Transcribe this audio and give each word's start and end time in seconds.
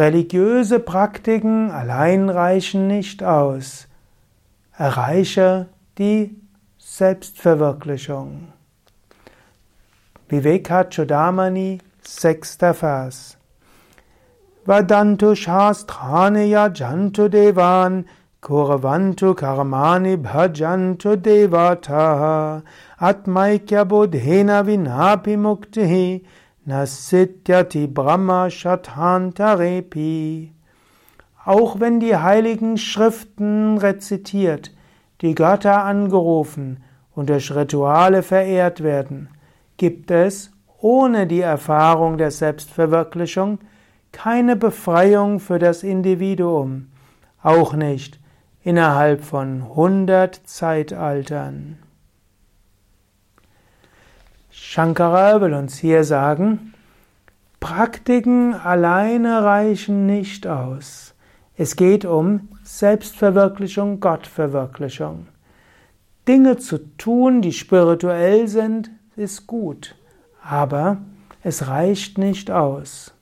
Religiöse 0.00 0.80
Praktiken 0.80 1.70
allein 1.70 2.30
reichen 2.30 2.86
nicht 2.86 3.22
aus. 3.22 3.86
Erreiche 4.78 5.66
die 5.98 6.40
Selbstverwirklichung. 6.78 8.48
Vivekachudamani, 10.30 11.80
sechster 12.00 12.72
Vers. 12.72 13.36
Vadantu 14.64 15.34
Shastrani 15.34 16.46
Yajantu 16.46 17.28
Devan 17.28 18.06
Kuravantu 18.40 19.34
Karmani 19.34 20.16
Bhajantu 20.16 21.16
Devataha 21.16 22.62
Atmaikya 22.98 23.84
Bodhena 23.84 24.66
Vinapi 24.66 25.36
Muktihi 25.36 26.24
Nasityati 26.66 27.86
Brahma 27.86 28.50
Shathantarepi 28.50 30.52
Auch 31.42 31.80
wenn 31.80 32.00
die 32.00 32.14
heiligen 32.14 32.76
Schriften 32.76 33.78
rezitiert, 33.78 34.70
die 35.22 35.34
Götter 35.34 35.84
angerufen 35.84 36.84
und 37.14 37.30
durch 37.30 37.54
Rituale 37.54 38.22
verehrt 38.22 38.82
werden, 38.82 39.30
gibt 39.78 40.10
es 40.10 40.50
ohne 40.78 41.26
die 41.26 41.40
Erfahrung 41.40 42.18
der 42.18 42.30
Selbstverwirklichung 42.30 43.60
keine 44.12 44.54
Befreiung 44.54 45.40
für 45.40 45.58
das 45.58 45.82
Individuum, 45.82 46.88
auch 47.42 47.72
nicht 47.72 48.20
innerhalb 48.62 49.24
von 49.24 49.74
hundert 49.74 50.42
Zeitaltern. 50.44 51.78
Shankara 54.62 55.40
will 55.40 55.54
uns 55.54 55.78
hier 55.78 56.04
sagen, 56.04 56.74
Praktiken 57.58 58.54
alleine 58.54 59.42
reichen 59.42 60.06
nicht 60.06 60.46
aus. 60.46 61.14
Es 61.56 61.74
geht 61.74 62.04
um 62.04 62.48
Selbstverwirklichung, 62.62 63.98
Gottverwirklichung. 63.98 65.26
Dinge 66.28 66.58
zu 66.58 66.78
tun, 66.98 67.42
die 67.42 67.52
spirituell 67.52 68.46
sind, 68.46 68.90
ist 69.16 69.48
gut, 69.48 69.96
aber 70.44 70.98
es 71.42 71.66
reicht 71.66 72.18
nicht 72.18 72.50
aus. 72.50 73.12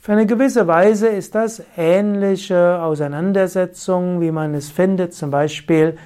Für 0.00 0.12
eine 0.12 0.26
gewisse 0.26 0.66
Weise 0.66 1.08
ist 1.08 1.36
das 1.36 1.62
ähnliche 1.76 2.80
Auseinandersetzungen, 2.82 4.20
wie 4.22 4.32
man 4.32 4.54
es 4.54 4.70
findet, 4.70 5.14
zum 5.14 5.30
Beispiel 5.30 5.98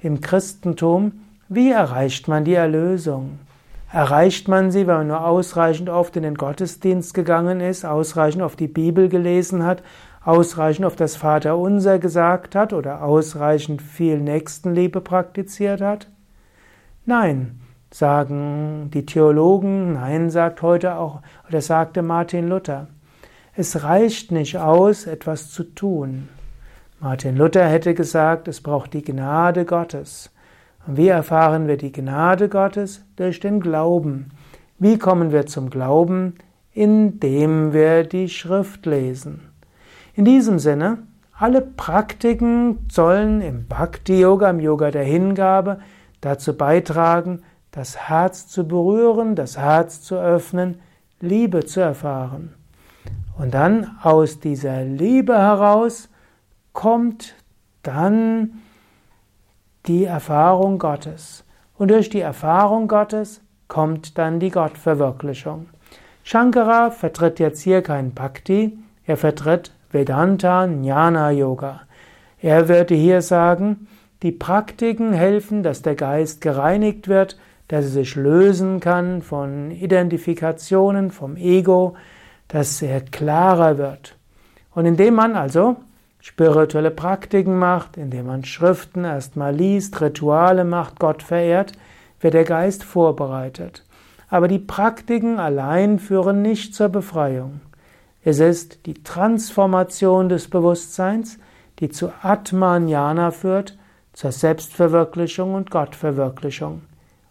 im 0.00 0.20
Christentum. 0.22 1.20
Wie 1.48 1.72
erreicht 1.72 2.26
man 2.28 2.44
die 2.44 2.54
Erlösung? 2.54 3.40
Erreicht 3.92 4.46
man 4.46 4.70
sie, 4.70 4.86
wenn 4.86 4.98
man 4.98 5.06
nur 5.08 5.24
ausreichend 5.24 5.88
oft 5.88 6.14
in 6.16 6.22
den 6.22 6.36
Gottesdienst 6.36 7.12
gegangen 7.12 7.60
ist, 7.60 7.84
ausreichend 7.84 8.42
oft 8.42 8.60
die 8.60 8.68
Bibel 8.68 9.08
gelesen 9.08 9.64
hat, 9.64 9.82
ausreichend 10.24 10.86
oft 10.86 11.00
das 11.00 11.16
Vaterunser 11.16 11.98
gesagt 11.98 12.54
hat 12.54 12.72
oder 12.72 13.02
ausreichend 13.02 13.82
viel 13.82 14.20
Nächstenliebe 14.20 15.00
praktiziert 15.00 15.80
hat? 15.80 16.06
Nein, 17.04 17.60
sagen 17.90 18.90
die 18.94 19.06
Theologen, 19.06 19.94
nein, 19.94 20.30
sagt 20.30 20.62
heute 20.62 20.94
auch, 20.94 21.20
oder 21.48 21.60
sagte 21.60 22.02
Martin 22.02 22.48
Luther. 22.48 22.86
Es 23.56 23.82
reicht 23.82 24.30
nicht 24.30 24.56
aus, 24.56 25.06
etwas 25.06 25.50
zu 25.50 25.64
tun. 25.64 26.28
Martin 27.00 27.36
Luther 27.36 27.66
hätte 27.66 27.94
gesagt, 27.94 28.46
es 28.46 28.60
braucht 28.60 28.94
die 28.94 29.02
Gnade 29.02 29.64
Gottes. 29.64 30.30
Wie 30.86 31.08
erfahren 31.08 31.68
wir 31.68 31.76
die 31.76 31.92
Gnade 31.92 32.48
Gottes? 32.48 33.04
Durch 33.16 33.40
den 33.40 33.60
Glauben. 33.60 34.30
Wie 34.78 34.98
kommen 34.98 35.30
wir 35.30 35.46
zum 35.46 35.70
Glauben? 35.70 36.34
Indem 36.72 37.72
wir 37.72 38.04
die 38.04 38.28
Schrift 38.28 38.86
lesen. 38.86 39.50
In 40.14 40.24
diesem 40.24 40.58
Sinne, 40.58 40.98
alle 41.32 41.60
Praktiken 41.60 42.86
sollen 42.90 43.40
im 43.40 43.66
Bhakti-Yoga, 43.66 44.50
im 44.50 44.60
Yoga 44.60 44.90
der 44.90 45.04
Hingabe, 45.04 45.80
dazu 46.20 46.56
beitragen, 46.56 47.42
das 47.70 47.96
Herz 47.96 48.48
zu 48.48 48.66
berühren, 48.66 49.34
das 49.34 49.56
Herz 49.56 50.02
zu 50.02 50.16
öffnen, 50.16 50.80
Liebe 51.20 51.64
zu 51.64 51.80
erfahren. 51.80 52.54
Und 53.38 53.54
dann 53.54 53.96
aus 54.02 54.40
dieser 54.40 54.84
Liebe 54.84 55.38
heraus 55.38 56.08
kommt 56.72 57.34
dann 57.82 58.60
die 59.90 60.04
Erfahrung 60.04 60.78
Gottes. 60.78 61.42
Und 61.76 61.90
durch 61.90 62.08
die 62.10 62.20
Erfahrung 62.20 62.86
Gottes 62.86 63.40
kommt 63.66 64.18
dann 64.18 64.38
die 64.38 64.50
Gottverwirklichung. 64.50 65.66
Shankara 66.22 66.92
vertritt 66.92 67.40
jetzt 67.40 67.60
hier 67.62 67.82
kein 67.82 68.14
Bhakti, 68.14 68.78
er 69.04 69.16
vertritt 69.16 69.72
Vedanta 69.90 70.64
Jnana 70.66 71.32
Yoga. 71.32 71.80
Er 72.40 72.68
würde 72.68 72.94
hier 72.94 73.20
sagen, 73.20 73.88
die 74.22 74.30
Praktiken 74.30 75.12
helfen, 75.12 75.64
dass 75.64 75.82
der 75.82 75.96
Geist 75.96 76.40
gereinigt 76.40 77.08
wird, 77.08 77.36
dass 77.66 77.86
er 77.86 77.90
sich 77.90 78.14
lösen 78.14 78.78
kann 78.78 79.22
von 79.22 79.72
Identifikationen, 79.72 81.10
vom 81.10 81.36
Ego, 81.36 81.96
dass 82.46 82.80
er 82.80 83.00
klarer 83.00 83.76
wird. 83.76 84.16
Und 84.72 84.86
indem 84.86 85.14
man 85.14 85.34
also 85.34 85.78
spirituelle 86.20 86.90
Praktiken 86.90 87.58
macht, 87.58 87.96
indem 87.96 88.26
man 88.26 88.44
Schriften 88.44 89.04
erstmal 89.04 89.54
liest, 89.54 90.00
Rituale 90.00 90.64
macht, 90.64 90.98
Gott 90.98 91.22
verehrt, 91.22 91.72
wird 92.20 92.34
der 92.34 92.44
Geist 92.44 92.84
vorbereitet. 92.84 93.84
Aber 94.28 94.46
die 94.46 94.58
Praktiken 94.58 95.38
allein 95.38 95.98
führen 95.98 96.42
nicht 96.42 96.74
zur 96.74 96.88
Befreiung. 96.88 97.60
Es 98.22 98.38
ist 98.38 98.86
die 98.86 99.02
Transformation 99.02 100.28
des 100.28 100.48
Bewusstseins, 100.48 101.38
die 101.78 101.88
zu 101.88 102.12
Atmanjana 102.22 103.30
führt, 103.30 103.78
zur 104.12 104.32
Selbstverwirklichung 104.32 105.54
und 105.54 105.70
Gottverwirklichung. 105.70 106.82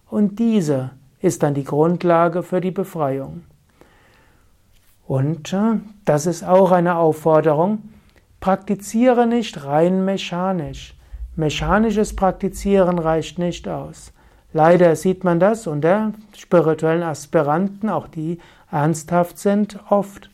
Und 0.10 0.40
diese 0.40 0.92
ist 1.22 1.44
dann 1.44 1.54
die 1.54 1.64
Grundlage 1.64 2.42
für 2.42 2.62
die 2.62 2.72
Befreiung. 2.72 3.44
Und 5.06 5.54
äh, 5.54 5.80
das 6.06 6.26
ist 6.26 6.44
auch 6.44 6.72
eine 6.72 6.96
Aufforderung. 6.96 7.84
Praktiziere 8.40 9.28
nicht 9.28 9.66
rein 9.66 10.06
mechanisch. 10.06 10.96
Mechanisches 11.36 12.16
Praktizieren 12.16 12.98
reicht 12.98 13.38
nicht 13.38 13.68
aus. 13.68 14.14
Leider 14.54 14.96
sieht 14.96 15.26
man 15.26 15.42
das 15.42 15.68
unter 15.68 16.14
spirituellen 16.38 17.04
Aspiranten, 17.04 17.90
auch 17.90 18.08
die 18.08 18.40
ernsthaft 18.72 19.38
sind, 19.40 19.78
oft. 19.90 20.30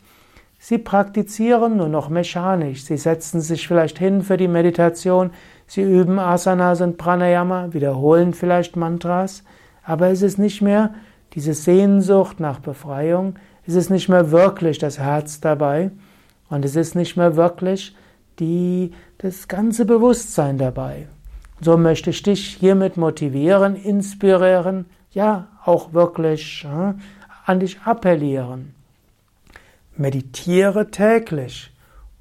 Sie 0.60 0.78
praktizieren 0.78 1.76
nur 1.76 1.88
noch 1.88 2.08
mechanisch. 2.08 2.84
Sie 2.84 2.96
setzen 2.96 3.40
sich 3.40 3.66
vielleicht 3.66 3.98
hin 3.98 4.22
für 4.22 4.36
die 4.36 4.48
Meditation, 4.48 5.30
sie 5.66 5.82
üben 5.82 6.20
Asanas 6.20 6.80
und 6.80 6.98
Pranayama, 6.98 7.72
wiederholen 7.72 8.34
vielleicht 8.34 8.76
Mantras, 8.76 9.42
aber 9.82 10.10
es 10.10 10.22
ist 10.22 10.38
nicht 10.38 10.62
mehr 10.62 10.94
diese 11.34 11.54
Sehnsucht 11.54 12.38
nach 12.38 12.60
Befreiung, 12.60 13.34
es 13.66 13.74
ist 13.74 13.90
nicht 13.90 14.08
mehr 14.08 14.30
wirklich 14.30 14.78
das 14.78 15.00
Herz 15.00 15.40
dabei 15.40 15.90
und 16.48 16.64
es 16.64 16.76
ist 16.76 16.94
nicht 16.94 17.16
mehr 17.16 17.36
wirklich 17.36 17.94
die, 18.38 18.92
das 19.18 19.48
ganze 19.48 19.84
Bewusstsein 19.84 20.58
dabei. 20.58 21.08
So 21.60 21.76
möchte 21.76 22.10
ich 22.10 22.22
dich 22.22 22.56
hiermit 22.60 22.96
motivieren, 22.96 23.76
inspirieren, 23.76 24.86
ja, 25.12 25.48
auch 25.64 25.94
wirklich 25.94 26.64
äh, 26.64 26.92
an 27.46 27.60
dich 27.60 27.80
appellieren. 27.84 28.74
Meditiere 29.96 30.90
täglich 30.90 31.72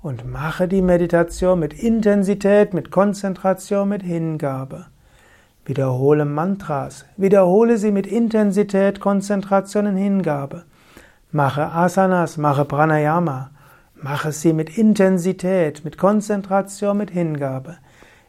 und 0.02 0.32
mache 0.32 0.68
die 0.68 0.82
Meditation 0.82 1.60
mit 1.60 1.74
Intensität, 1.74 2.74
mit 2.74 2.92
Konzentration, 2.92 3.90
mit 3.90 4.04
Hingabe. 4.04 4.86
Wiederhole 5.66 6.26
Mantras, 6.26 7.06
wiederhole 7.18 7.78
sie 7.78 7.92
mit 7.92 8.08
Intensität, 8.08 9.00
Konzentration 9.00 9.88
und 9.88 9.98
Hingabe. 9.98 10.64
Mache 11.32 11.72
Asanas, 11.72 12.38
mache 12.38 12.66
Pranayama. 12.66 13.50
Mache 13.96 14.32
sie 14.32 14.54
mit 14.54 14.78
Intensität, 14.78 15.84
mit 15.86 15.98
Konzentration, 15.98 16.98
mit 16.98 17.12
Hingabe. 17.12 17.78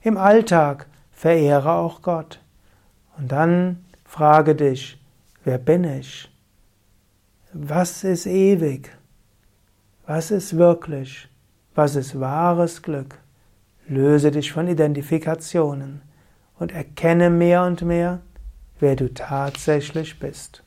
Im 0.03 0.17
Alltag 0.17 0.87
verehre 1.11 1.73
auch 1.73 2.03
Gott. 2.03 2.41
Und 3.19 3.33
dann 3.33 3.85
frage 4.05 4.55
dich, 4.55 5.03
wer 5.45 5.59
bin 5.59 5.85
ich? 5.85 6.31
Was 7.53 8.05
ist 8.05 8.27
ewig? 8.27 8.91
Was 10.07 10.31
ist 10.31 10.57
wirklich? 10.57 11.29
Was 11.75 11.97
ist 11.97 12.21
wahres 12.21 12.83
Glück? 12.83 13.19
Löse 13.89 14.31
dich 14.31 14.53
von 14.53 14.69
Identifikationen 14.69 16.03
und 16.59 16.73
erkenne 16.73 17.31
mehr 17.31 17.65
und 17.65 17.83
mehr, 17.83 18.21
wer 18.79 18.97
du 18.97 19.13
tatsächlich 19.13 20.19
bist. 20.19 20.63